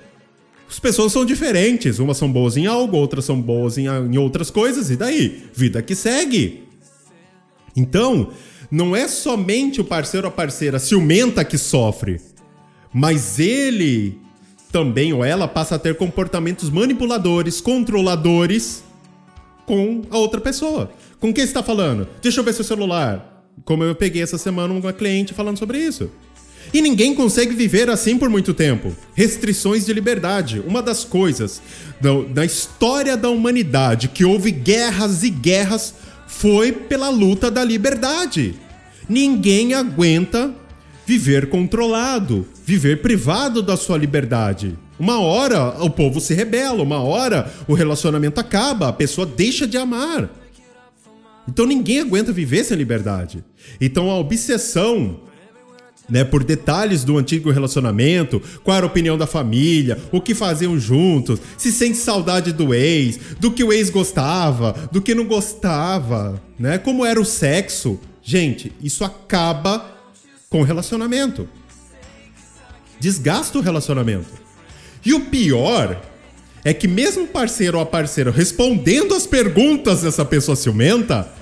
[0.70, 1.98] As pessoas são diferentes.
[1.98, 5.42] Umas são boas em algo, outras são boas em, em outras coisas, e daí?
[5.52, 6.62] Vida que segue.
[7.76, 8.30] Então,
[8.70, 12.20] não é somente o parceiro ou a parceira ciumenta que sofre,
[12.92, 14.18] mas ele
[14.72, 18.82] também ou ela passa a ter comportamentos manipuladores, controladores
[19.64, 20.90] com a outra pessoa.
[21.18, 22.06] Com quem está falando?
[22.20, 23.44] Deixa eu ver seu celular.
[23.64, 26.10] Como eu peguei essa semana uma cliente falando sobre isso.
[26.72, 28.94] E ninguém consegue viver assim por muito tempo.
[29.14, 30.62] Restrições de liberdade.
[30.66, 31.62] Uma das coisas
[32.32, 35.94] da, história da humanidade que houve guerras e guerras
[36.26, 38.54] foi pela luta da liberdade.
[39.08, 40.52] Ninguém aguenta
[41.06, 44.76] viver controlado, viver privado da sua liberdade.
[44.98, 49.76] Uma hora o povo se rebela, uma hora o relacionamento acaba, a pessoa deixa de
[49.76, 50.28] amar.
[51.48, 53.44] Então ninguém aguenta viver sem liberdade.
[53.80, 55.20] Então a obsessão
[56.08, 60.78] né, por detalhes do antigo relacionamento, qual era a opinião da família, o que faziam
[60.78, 66.40] juntos, se sente saudade do ex, do que o ex gostava, do que não gostava,
[66.58, 66.78] né?
[66.78, 67.98] Como era o sexo.
[68.22, 69.90] Gente, isso acaba
[70.48, 71.48] com o relacionamento.
[72.98, 74.28] Desgasta o relacionamento.
[75.04, 76.00] E o pior
[76.64, 81.32] é que mesmo o parceiro ou a parceira respondendo as perguntas dessa pessoa ciumenta,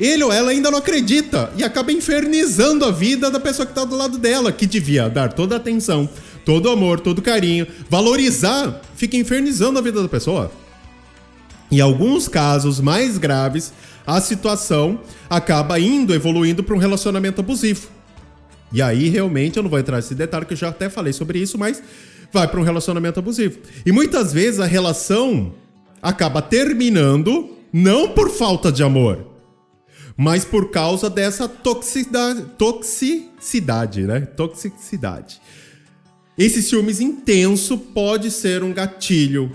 [0.00, 3.84] ele ou ela ainda não acredita e acaba infernizando a vida da pessoa que está
[3.84, 6.08] do lado dela, que devia dar toda a atenção,
[6.44, 10.50] todo o amor, todo o carinho, valorizar, fica infernizando a vida da pessoa.
[11.70, 13.72] Em alguns casos mais graves,
[14.06, 17.88] a situação acaba indo, evoluindo para um relacionamento abusivo.
[18.72, 21.38] E aí, realmente, eu não vou entrar nesse detalhe, que eu já até falei sobre
[21.38, 21.82] isso, mas
[22.32, 23.58] vai para um relacionamento abusivo.
[23.84, 25.52] E muitas vezes a relação
[26.00, 29.29] acaba terminando não por falta de amor,
[30.20, 34.20] mas por causa dessa toxicidade, toxicidade, né?
[34.20, 35.40] Toxicidade.
[36.36, 39.50] Esse ciúmes intenso pode ser um gatilho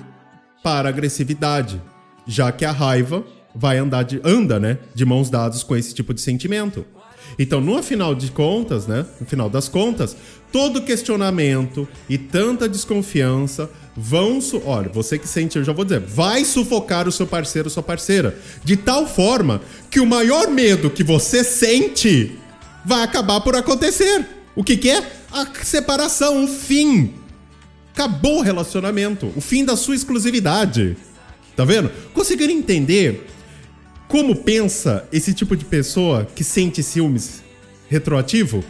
[0.64, 1.80] para agressividade,
[2.26, 3.24] já que a raiva
[3.54, 6.84] vai andar de, anda, né, de mãos dadas com esse tipo de sentimento.
[7.38, 10.16] Então, no final de contas, né, no final das contas,
[10.52, 16.44] todo questionamento e tanta desconfiança vão, olha, você que sente, eu já vou dizer, vai
[16.44, 21.04] sufocar o seu parceiro ou sua parceira, de tal forma que o maior medo que
[21.04, 22.38] você sente
[22.86, 24.26] vai acabar por acontecer.
[24.56, 25.12] O que, que é?
[25.32, 27.14] A separação, o fim.
[27.94, 30.98] Acabou o relacionamento, o fim da sua exclusividade.
[31.56, 31.90] Tá vendo?
[32.14, 33.26] Conseguiram entender
[34.16, 37.44] como pensa esse tipo de pessoa que sente ciúmes
[37.90, 38.64] retroativo?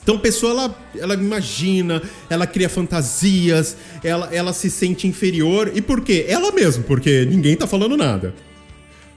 [0.00, 5.72] Então a pessoa ela, ela imagina, ela cria fantasias, ela, ela se sente inferior.
[5.74, 6.24] E por quê?
[6.28, 8.32] Ela mesma, porque ninguém tá falando nada.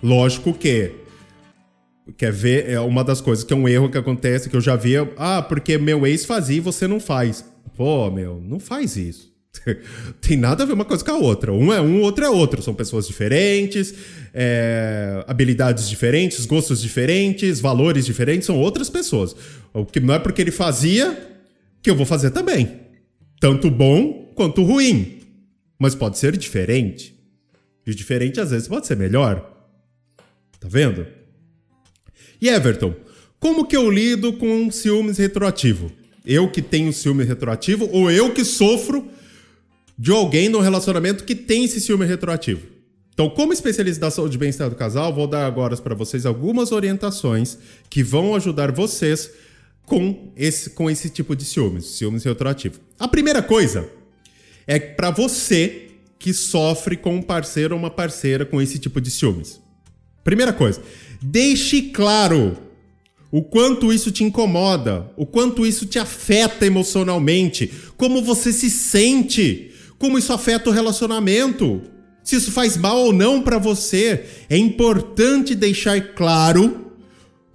[0.02, 0.94] Lógico que
[2.18, 4.76] quer ver é uma das coisas que é um erro que acontece que eu já
[4.76, 7.46] vi, ah, porque meu ex fazia e você não faz.
[7.78, 9.35] Pô, meu, não faz isso.
[10.22, 11.54] Tem nada a ver uma coisa com a outra.
[11.54, 12.62] Um é um, outro é outro.
[12.62, 13.94] São pessoas diferentes,
[14.34, 18.46] é, habilidades diferentes, gostos diferentes, valores diferentes.
[18.46, 19.36] São outras pessoas.
[19.74, 21.38] O que não é porque ele fazia
[21.82, 22.82] que eu vou fazer também.
[23.40, 25.20] Tanto bom quanto ruim.
[25.78, 27.16] Mas pode ser diferente.
[27.86, 29.52] E diferente às vezes pode ser melhor.
[30.60, 31.06] Tá vendo?
[32.42, 32.96] E Everton,
[33.40, 35.92] como que eu lido com ciúmes retroativo?
[36.26, 39.08] Eu que tenho ciúme retroativo ou eu que sofro
[39.98, 42.68] de alguém no relacionamento que tem esse ciúme retroativo.
[43.14, 46.74] Então, como especialista da saúde e bem-estar do casal, vou dar agora para vocês algumas
[46.74, 47.58] orientações
[47.90, 49.32] que vão ajudar vocês
[49.86, 52.80] com esse, com esse tipo de ciúmes, ciúmes retroativo.
[53.00, 53.88] A primeira coisa
[54.68, 59.10] é para você que sofre com um parceiro ou uma parceira com esse tipo de
[59.10, 59.62] ciúmes.
[60.24, 60.82] Primeira coisa,
[61.22, 62.58] deixe claro
[63.32, 69.72] o quanto isso te incomoda, o quanto isso te afeta emocionalmente, como você se sente
[69.98, 71.82] como isso afeta o relacionamento,
[72.24, 74.26] se isso faz mal ou não para você.
[74.50, 76.92] É importante deixar claro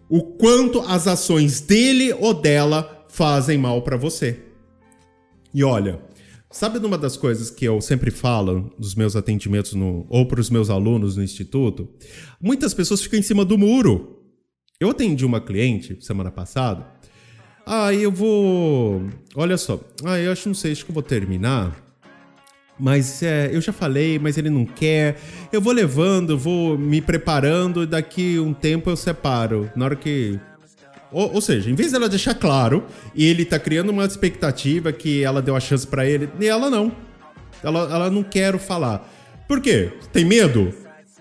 [0.08, 4.40] o quanto as ações dele ou dela fazem mal para você.
[5.52, 6.00] E olha,
[6.50, 10.48] sabe uma das coisas que eu sempre falo nos meus atendimentos no, ou para os
[10.48, 11.88] meus alunos no instituto?
[12.40, 14.20] Muitas pessoas ficam em cima do muro.
[14.78, 16.86] Eu atendi uma cliente semana passada.
[17.66, 19.02] Ah, eu vou.
[19.34, 19.80] Olha só.
[20.04, 21.89] Ah, eu acho, não sei, acho que eu vou terminar
[22.80, 25.20] mas é, eu já falei, mas ele não quer.
[25.52, 29.70] Eu vou levando, vou me preparando e daqui um tempo eu separo.
[29.76, 30.38] Na hora que.
[31.12, 35.22] Ou, ou seja, em vez dela deixar claro, e ele tá criando uma expectativa que
[35.22, 36.92] ela deu a chance para ele, e ela não.
[37.62, 39.08] Ela, ela não quer falar.
[39.46, 39.92] Por quê?
[40.12, 40.72] Tem medo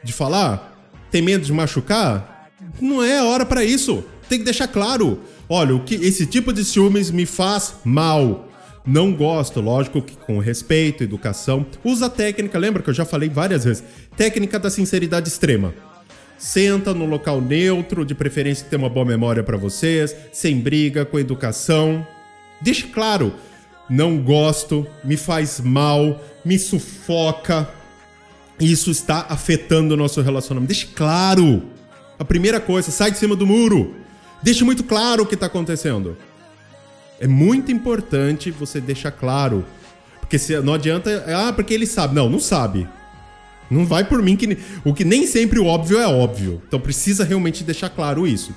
[0.04, 0.78] de falar?
[1.12, 2.50] Tem medo de machucar?
[2.80, 4.04] Não é hora para isso.
[4.30, 5.20] Tem que deixar claro.
[5.50, 8.49] Olha, o que esse tipo de ciúmes me faz mal
[8.86, 11.66] não gosto, lógico que com respeito, educação.
[11.84, 13.84] Usa a técnica, lembra que eu já falei várias vezes?
[14.16, 15.74] Técnica da sinceridade extrema.
[16.38, 21.06] Senta no local neutro, de preferência que tenha uma boa memória para vocês, sem briga,
[21.06, 22.06] com educação.
[22.62, 23.34] Deixe claro,
[23.90, 27.70] não gosto, me faz mal, me sufoca.
[28.60, 30.68] Isso está afetando o nosso relacionamento.
[30.68, 31.64] Deixe claro.
[32.18, 33.96] A primeira coisa, sai de cima do muro.
[34.42, 36.18] Deixe muito claro o que está acontecendo.
[37.20, 39.66] É muito importante você deixar claro.
[40.20, 41.26] Porque se, não adianta.
[41.28, 42.16] Ah, porque ele sabe.
[42.16, 42.88] Não, não sabe.
[43.70, 44.58] Não vai por mim que.
[44.84, 46.62] O que nem sempre o óbvio é óbvio.
[46.68, 48.56] Então precisa realmente deixar claro isso.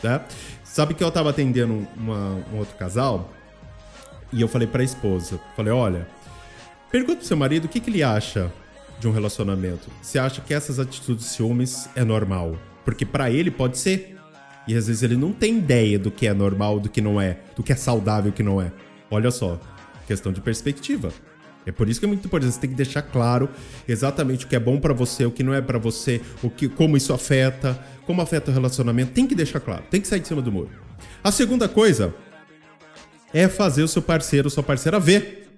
[0.00, 0.24] Tá?
[0.64, 3.32] Sabe que eu tava atendendo uma, um outro casal
[4.32, 6.08] e eu falei pra esposa: falei, olha,
[6.90, 8.50] pergunta pro seu marido o que, que ele acha
[8.98, 9.90] de um relacionamento.
[10.00, 12.56] Você acha que essas atitudes de ciúmes é normal?
[12.84, 14.11] Porque para ele pode ser.
[14.66, 17.38] E às vezes ele não tem ideia do que é normal, do que não é,
[17.56, 18.72] do que é saudável, do que não é.
[19.10, 19.60] Olha só,
[20.06, 21.12] questão de perspectiva.
[21.64, 22.54] É por isso que é muito importante.
[22.54, 23.48] Você tem que deixar claro
[23.86, 26.68] exatamente o que é bom para você, o que não é para você, o que,
[26.68, 29.12] como isso afeta, como afeta o relacionamento.
[29.12, 29.84] Tem que deixar claro.
[29.90, 30.70] Tem que sair de cima do muro.
[31.22, 32.14] A segunda coisa
[33.32, 35.48] é fazer o seu parceiro, sua parceira ver.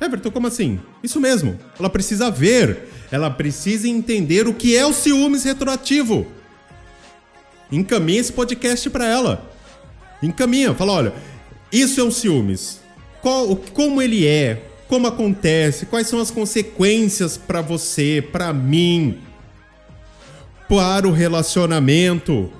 [0.00, 0.80] Everton, como assim?
[1.02, 1.58] Isso mesmo.
[1.78, 2.88] Ela precisa ver.
[3.10, 6.26] Ela precisa entender o que é o ciúmes retroativo.
[7.76, 9.50] Encaminha esse podcast para ela.
[10.22, 11.14] Encaminha, fala, olha,
[11.72, 12.80] isso é um ciúmes.
[13.20, 14.62] Qual, como ele é?
[14.88, 15.86] Como acontece?
[15.86, 19.18] Quais são as consequências para você, para mim,
[20.68, 22.52] para o relacionamento?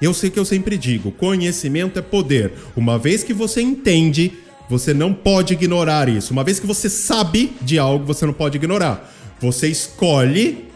[0.00, 2.52] Eu sei que eu sempre digo, conhecimento é poder.
[2.76, 4.32] Uma vez que você entende,
[4.68, 6.32] você não pode ignorar isso.
[6.32, 9.12] Uma vez que você sabe de algo, você não pode ignorar.
[9.40, 10.68] Você escolhe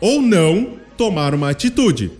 [0.00, 2.17] ou não tomar uma atitude.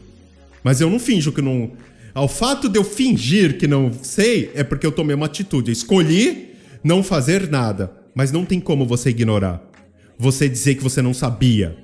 [0.69, 1.71] Mas eu não finjo que não.
[2.13, 5.71] Ao fato de eu fingir que não sei, é porque eu tomei uma atitude.
[5.71, 6.51] Eu escolhi
[6.85, 7.91] não fazer nada.
[8.15, 9.63] Mas não tem como você ignorar.
[10.19, 11.75] Você dizer que você não sabia.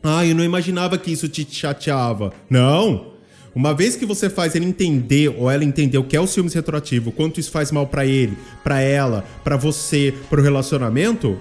[0.00, 2.32] Ah, eu não imaginava que isso te chateava.
[2.48, 3.14] Não!
[3.52, 6.54] Uma vez que você faz ele entender ou ela entender o que é o ciúmes
[6.54, 11.36] retroativo, quanto isso faz mal para ele, para ela, para você, para o relacionamento,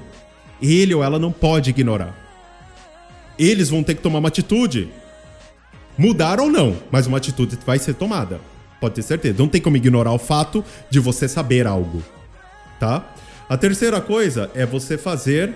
[0.59, 2.17] ele ou ela não pode ignorar.
[3.37, 4.89] Eles vão ter que tomar uma atitude.
[5.97, 8.39] Mudar ou não, mas uma atitude vai ser tomada.
[8.79, 9.35] Pode ter certeza.
[9.39, 12.03] Não tem como ignorar o fato de você saber algo.
[12.79, 13.13] Tá?
[13.49, 15.55] A terceira coisa é você fazer,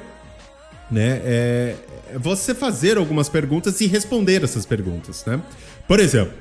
[0.89, 1.21] né?
[1.23, 1.75] É,
[2.13, 5.39] é você fazer algumas perguntas e responder essas perguntas, né?
[5.87, 6.33] Por exemplo,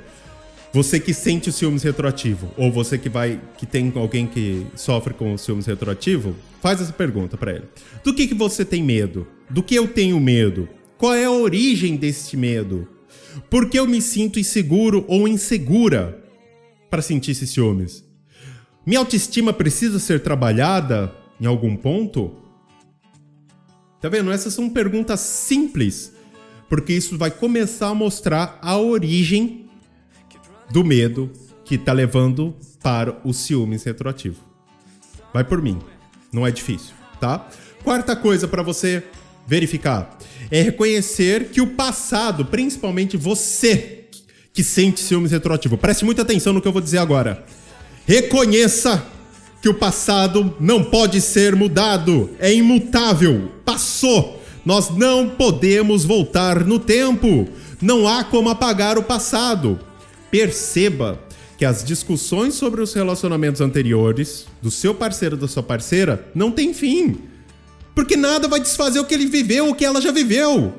[0.72, 5.12] você que sente o ciúmes retroativo, ou você que vai que tem alguém que sofre
[5.12, 7.64] com o ciúmes retroativo, faz essa pergunta para ele.
[8.04, 9.26] Do que que você tem medo?
[9.48, 10.68] Do que eu tenho medo?
[10.96, 12.86] Qual é a origem deste medo?
[13.49, 16.23] Por que eu me sinto inseguro ou insegura
[16.88, 18.05] para sentir esses ciúmes?
[18.85, 22.35] Minha autoestima precisa ser trabalhada em algum ponto?
[24.01, 24.33] Tá vendo?
[24.33, 26.12] Essas são perguntas simples,
[26.69, 29.66] porque isso vai começar a mostrar a origem
[30.73, 31.31] do medo
[31.64, 34.40] que tá levando para o ciúmes retroativo.
[35.33, 35.79] Vai por mim,
[36.33, 37.47] não é difícil, tá?
[37.85, 39.05] Quarta coisa para você
[39.47, 40.19] verificar
[40.50, 44.04] é reconhecer que o passado, principalmente você
[44.52, 47.44] que sente ciúmes retroativo, preste muita atenção no que eu vou dizer agora.
[48.06, 49.06] Reconheça
[49.62, 54.40] que o passado não pode ser mudado, é imutável, passou.
[54.64, 57.48] Nós não podemos voltar no tempo.
[57.80, 59.78] Não há como apagar o passado.
[60.30, 61.18] Perceba
[61.56, 66.50] que as discussões sobre os relacionamentos anteriores do seu parceiro ou da sua parceira não
[66.50, 67.18] têm fim.
[68.00, 70.72] Porque nada vai desfazer o que ele viveu o que ela já viveu.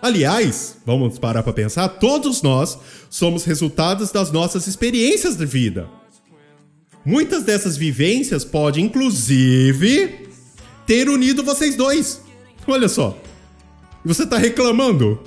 [0.00, 2.78] Aliás, vamos parar para pensar, todos nós
[3.10, 5.88] somos resultados das nossas experiências de vida.
[7.04, 10.28] Muitas dessas vivências podem, inclusive,
[10.86, 12.20] ter unido vocês dois.
[12.64, 13.20] Olha só.
[14.04, 15.20] Você tá reclamando?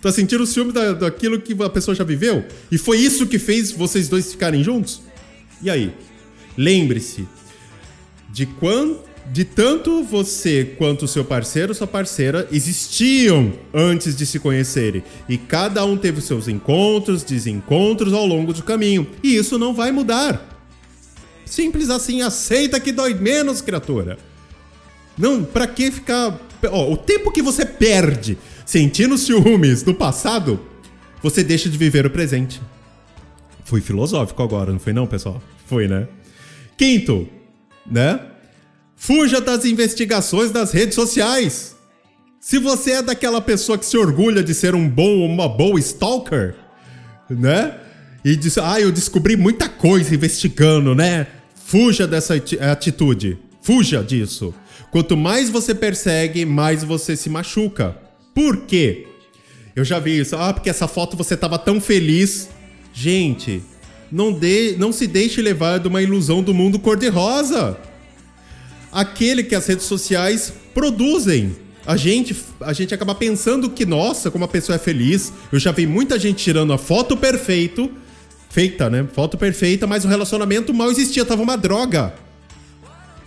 [0.00, 2.44] Tá sentindo o ciúme da, daquilo que a pessoa já viveu?
[2.70, 5.02] E foi isso que fez vocês dois ficarem juntos?
[5.60, 5.92] E aí?
[6.56, 7.26] Lembre-se
[8.32, 15.04] de quanto de tanto você quanto seu parceiro sua parceira existiam antes de se conhecerem.
[15.28, 19.06] E cada um teve seus encontros, desencontros ao longo do caminho.
[19.22, 20.48] E isso não vai mudar.
[21.44, 24.18] Simples assim, aceita que dói menos, criatura.
[25.16, 26.40] Não, pra que ficar.
[26.68, 30.60] Ó, o tempo que você perde sentindo ciúmes do passado,
[31.22, 32.60] você deixa de viver o presente.
[33.64, 35.40] Fui filosófico agora, não foi não, pessoal?
[35.66, 36.08] Foi, né?
[36.76, 37.28] Quinto,
[37.86, 38.20] né?
[39.02, 41.74] Fuja das investigações das redes sociais.
[42.38, 45.80] Se você é daquela pessoa que se orgulha de ser um bom ou uma boa
[45.80, 46.54] stalker,
[47.30, 47.78] né?
[48.22, 51.26] E diz, ah, eu descobri muita coisa investigando, né?
[51.64, 52.34] Fuja dessa
[52.70, 53.38] atitude.
[53.62, 54.52] Fuja disso.
[54.90, 57.96] Quanto mais você persegue, mais você se machuca.
[58.34, 59.06] Por quê?
[59.74, 60.36] Eu já vi isso.
[60.36, 62.50] Ah, porque essa foto você tava tão feliz.
[62.92, 63.62] Gente,
[64.12, 67.78] não, de, não se deixe levar de uma ilusão do mundo cor-de-rosa.
[68.92, 71.56] Aquele que as redes sociais produzem.
[71.86, 75.32] A gente, a gente acaba pensando que, nossa, como a pessoa é feliz.
[75.50, 77.90] Eu já vi muita gente tirando a foto perfeito
[78.50, 79.06] feita, né?
[79.12, 82.12] Foto perfeita, mas o relacionamento mal existia, tava uma droga.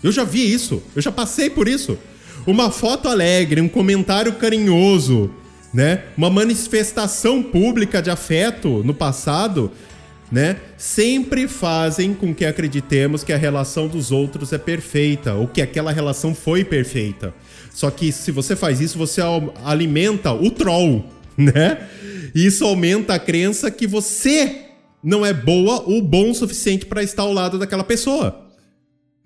[0.04, 1.98] Eu já vi isso, eu já passei por isso.
[2.46, 5.32] Uma foto alegre, um comentário carinhoso,
[5.74, 6.04] né?
[6.18, 9.72] Uma manifestação pública de afeto no passado,
[10.34, 10.60] né?
[10.80, 15.92] Sempre fazem com que acreditemos que a relação dos outros é perfeita, ou que aquela
[15.92, 17.32] relação foi perfeita.
[17.72, 19.22] Só que se você faz isso, você
[19.64, 21.06] alimenta o troll,
[21.38, 21.88] né?
[22.34, 24.70] Isso aumenta a crença que você
[25.04, 28.50] não é boa ou bom o suficiente para estar ao lado daquela pessoa.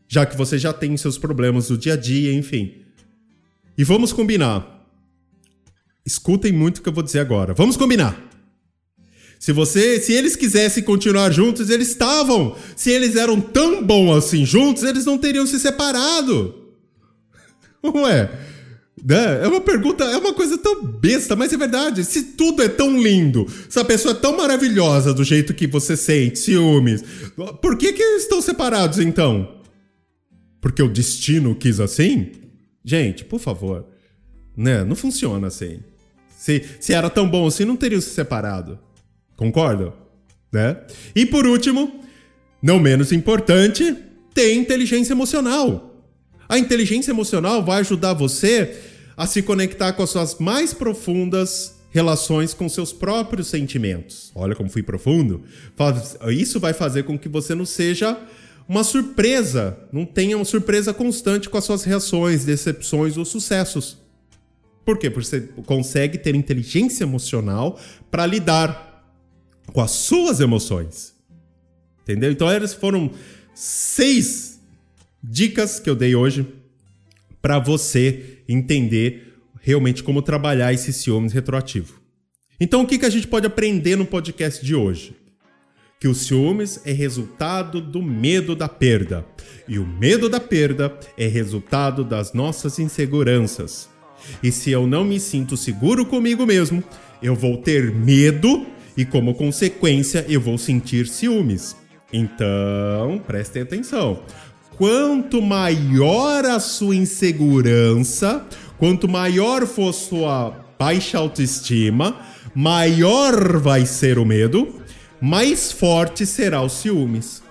[0.10, 2.82] Já que você já tem seus problemas do dia a dia, enfim.
[3.78, 4.86] E vamos combinar.
[6.06, 7.54] Escutem muito o que eu vou dizer agora.
[7.54, 8.28] Vamos combinar.
[9.40, 12.56] Se você, se eles quisessem continuar juntos, eles estavam.
[12.76, 16.56] Se eles eram tão bons assim juntos, eles não teriam se separado.
[17.84, 18.30] Ué,
[19.04, 19.44] né?
[19.44, 22.04] É uma pergunta, é uma coisa tão besta, mas é verdade.
[22.04, 25.96] Se tudo é tão lindo, se a pessoa é tão maravilhosa do jeito que você
[25.96, 27.04] sente, ciúmes,
[27.62, 29.56] por que que estão separados então?
[30.60, 32.32] Porque o destino quis assim?
[32.84, 33.86] Gente, por favor,
[34.56, 34.84] né?
[34.84, 35.80] Não funciona assim.
[36.38, 38.80] Se, se era tão bom assim, não teriam se separado.
[39.38, 39.94] Concorda?
[40.52, 40.76] Né?
[41.16, 42.02] E por último,
[42.62, 43.96] não menos importante,
[44.34, 46.04] tem inteligência emocional.
[46.50, 48.78] A inteligência emocional vai ajudar você
[49.16, 54.32] a se conectar com as suas mais profundas relações com seus próprios sentimentos.
[54.36, 55.44] Olha como fui profundo.
[56.30, 58.20] Isso vai fazer com que você não seja
[58.68, 63.98] uma surpresa, não tenha uma surpresa constante com as suas reações, decepções ou sucessos.
[64.86, 65.10] Por quê?
[65.10, 67.80] Porque você consegue ter inteligência emocional
[68.12, 68.87] para lidar
[69.74, 71.14] com as suas emoções.
[72.04, 72.32] Entendeu?
[72.32, 73.12] Então, essas foram
[73.54, 74.60] seis
[75.22, 76.46] dicas que eu dei hoje
[77.42, 82.02] para você entender realmente como trabalhar esse ciúmes retroativo.
[82.60, 85.16] Então, o que, que a gente pode aprender no podcast de hoje?
[86.00, 89.26] Que o ciúmes é resultado do medo da perda.
[89.68, 93.90] E o medo da perda é resultado das nossas inseguranças.
[94.42, 96.84] E se eu não me sinto seguro comigo mesmo,
[97.22, 98.66] eu vou ter medo
[98.98, 101.78] e como consequência eu vou sentir ciúmes.
[102.12, 104.24] Então, prestem atenção.
[104.78, 108.46] Quanto maior a sua insegurança,
[108.78, 112.20] quanto maior for sua baixa autoestima,
[112.54, 114.82] maior vai ser o medo,
[115.22, 117.44] mais forte será o ciúmes.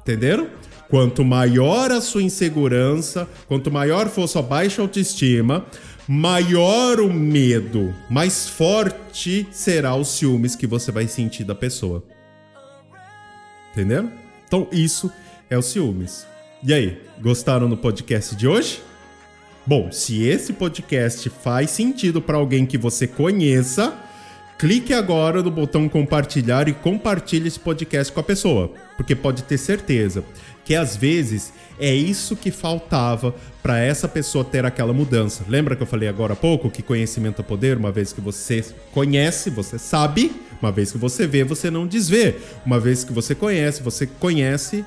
[0.00, 0.48] Entenderam?
[0.88, 5.64] Quanto maior a sua insegurança, quanto maior for sua baixa autoestima,
[6.12, 12.02] maior o medo, mais forte será os ciúmes que você vai sentir da pessoa.
[13.70, 14.10] Entenderam?
[14.44, 15.08] Então, isso
[15.48, 16.26] é o ciúmes.
[16.64, 18.82] E aí, gostaram do podcast de hoje?
[19.64, 23.96] Bom, se esse podcast faz sentido para alguém que você conheça,
[24.58, 29.58] clique agora no botão compartilhar e compartilhe esse podcast com a pessoa, porque pode ter
[29.58, 30.24] certeza
[30.64, 35.44] que às vezes é isso que faltava para essa pessoa ter aquela mudança.
[35.48, 37.76] Lembra que eu falei agora há pouco que conhecimento é poder?
[37.76, 40.32] Uma vez que você conhece, você sabe.
[40.60, 42.36] Uma vez que você vê, você não desvê.
[42.64, 44.84] Uma vez que você conhece, você conhece,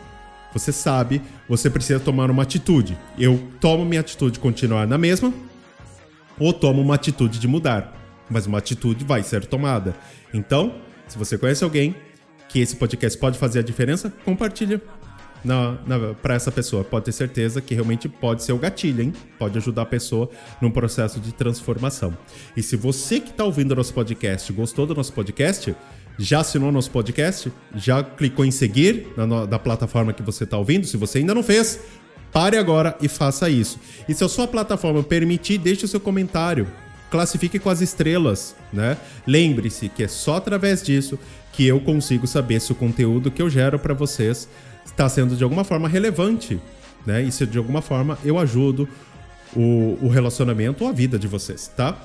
[0.54, 2.98] você sabe, você precisa tomar uma atitude.
[3.18, 5.34] Eu tomo minha atitude de continuar na mesma
[6.40, 8.00] ou tomo uma atitude de mudar.
[8.30, 9.96] Mas uma atitude vai ser tomada.
[10.34, 10.76] Então,
[11.08, 11.96] se você conhece alguém
[12.48, 14.80] que esse podcast pode fazer a diferença, compartilha
[16.22, 16.84] para essa pessoa.
[16.84, 19.14] Pode ter certeza que realmente pode ser o gatilho, hein?
[19.38, 20.30] Pode ajudar a pessoa
[20.62, 22.18] num processo de transformação.
[22.56, 25.76] E se você que está ouvindo nosso podcast gostou do nosso podcast,
[26.18, 30.86] já assinou nosso podcast, já clicou em seguir na, na plataforma que você está ouvindo,
[30.86, 31.80] se você ainda não fez,
[32.32, 33.80] pare agora e faça isso.
[34.08, 36.68] E se a sua plataforma permitir, deixe o seu comentário.
[37.10, 38.98] Classifique com as estrelas, né?
[39.28, 41.20] Lembre-se que é só através disso
[41.52, 44.50] que eu consigo saber se o conteúdo que eu gero para vocês
[44.86, 46.60] está sendo de alguma forma relevante,
[47.06, 47.22] né?
[47.22, 48.88] E se de alguma forma eu ajudo
[49.56, 51.98] o, o relacionamento ou a vida de vocês, tá?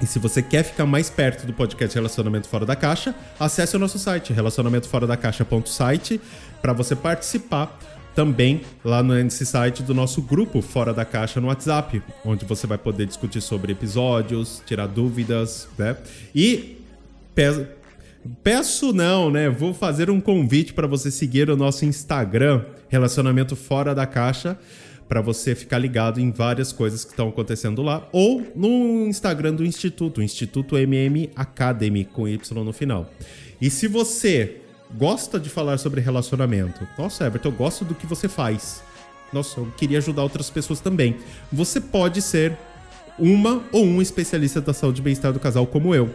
[0.00, 3.78] E se você quer ficar mais perto do podcast Relacionamento Fora da Caixa, acesse o
[3.78, 6.20] nosso site, relacionamentoforadacaixa.site,
[6.60, 7.78] para você participar
[8.14, 12.78] também lá nesse site do nosso grupo Fora da Caixa no WhatsApp, onde você vai
[12.78, 15.96] poder discutir sobre episódios, tirar dúvidas, né?
[16.34, 16.78] E
[18.42, 19.50] Peço não, né?
[19.50, 24.56] Vou fazer um convite para você seguir o nosso Instagram, Relacionamento Fora da Caixa,
[25.08, 29.64] para você ficar ligado em várias coisas que estão acontecendo lá, ou no Instagram do
[29.64, 33.10] Instituto, Instituto MM Academy, com Y no final.
[33.60, 34.58] E se você
[34.96, 38.82] gosta de falar sobre relacionamento, nossa, Everton, eu gosto do que você faz.
[39.32, 41.16] Nossa, eu queria ajudar outras pessoas também.
[41.52, 42.56] Você pode ser
[43.18, 46.10] uma ou um especialista da saúde e bem-estar do casal como eu.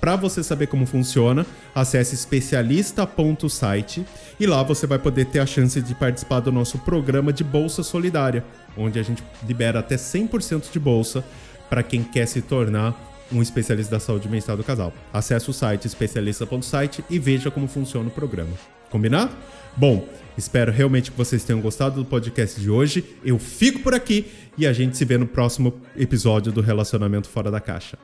[0.00, 4.04] Para você saber como funciona, acesse especialista.site
[4.38, 7.82] e lá você vai poder ter a chance de participar do nosso programa de Bolsa
[7.82, 8.44] Solidária,
[8.76, 11.24] onde a gente libera até 100% de bolsa
[11.68, 12.94] para quem quer se tornar
[13.32, 14.92] um especialista da saúde bem-estar do casal.
[15.12, 18.52] Acesse o site especialista.site e veja como funciona o programa.
[18.90, 19.34] Combinado?
[19.76, 20.06] Bom,
[20.38, 23.04] espero realmente que vocês tenham gostado do podcast de hoje.
[23.24, 27.50] Eu fico por aqui e a gente se vê no próximo episódio do Relacionamento Fora
[27.50, 27.98] da Caixa.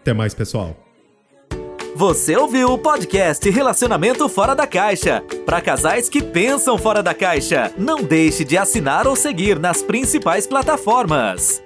[0.00, 0.87] Até mais, pessoal!
[1.94, 7.72] Você ouviu o podcast Relacionamento Fora da Caixa para casais que pensam fora da caixa.
[7.76, 11.62] Não deixe de assinar ou seguir nas principais plataformas.